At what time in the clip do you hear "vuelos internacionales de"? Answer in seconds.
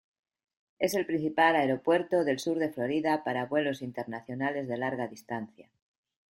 3.45-4.77